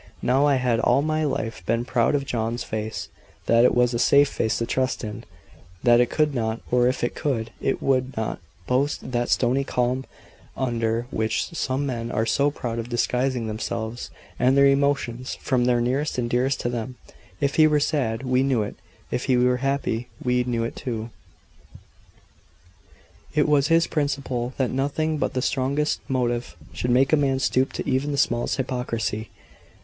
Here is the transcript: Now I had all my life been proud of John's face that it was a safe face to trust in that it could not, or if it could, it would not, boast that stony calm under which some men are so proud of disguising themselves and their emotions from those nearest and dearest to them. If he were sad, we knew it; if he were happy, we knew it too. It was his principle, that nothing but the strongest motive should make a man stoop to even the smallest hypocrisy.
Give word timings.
Now 0.23 0.47
I 0.47 0.55
had 0.55 0.79
all 0.79 1.03
my 1.03 1.23
life 1.25 1.63
been 1.67 1.85
proud 1.85 2.15
of 2.15 2.25
John's 2.25 2.63
face 2.63 3.09
that 3.45 3.63
it 3.63 3.75
was 3.75 3.93
a 3.93 3.99
safe 3.99 4.29
face 4.29 4.57
to 4.57 4.65
trust 4.65 5.03
in 5.03 5.25
that 5.83 5.99
it 6.01 6.09
could 6.09 6.33
not, 6.33 6.59
or 6.71 6.87
if 6.87 7.03
it 7.03 7.13
could, 7.13 7.51
it 7.61 7.83
would 7.83 8.17
not, 8.17 8.39
boast 8.65 9.11
that 9.11 9.29
stony 9.29 9.63
calm 9.63 10.05
under 10.57 11.05
which 11.11 11.51
some 11.53 11.85
men 11.85 12.09
are 12.09 12.25
so 12.25 12.49
proud 12.49 12.79
of 12.79 12.89
disguising 12.89 13.45
themselves 13.45 14.09
and 14.39 14.57
their 14.57 14.65
emotions 14.65 15.35
from 15.35 15.65
those 15.65 15.83
nearest 15.83 16.17
and 16.17 16.31
dearest 16.31 16.59
to 16.61 16.69
them. 16.69 16.95
If 17.39 17.57
he 17.57 17.67
were 17.67 17.79
sad, 17.79 18.23
we 18.23 18.41
knew 18.41 18.63
it; 18.63 18.77
if 19.11 19.25
he 19.25 19.37
were 19.37 19.57
happy, 19.57 20.07
we 20.19 20.43
knew 20.45 20.63
it 20.63 20.75
too. 20.75 21.11
It 23.35 23.47
was 23.47 23.67
his 23.67 23.85
principle, 23.85 24.55
that 24.57 24.71
nothing 24.71 25.19
but 25.19 25.35
the 25.35 25.43
strongest 25.43 25.99
motive 26.09 26.55
should 26.73 26.89
make 26.89 27.13
a 27.13 27.15
man 27.15 27.37
stoop 27.37 27.71
to 27.73 27.87
even 27.87 28.11
the 28.11 28.17
smallest 28.17 28.57
hypocrisy. 28.57 29.29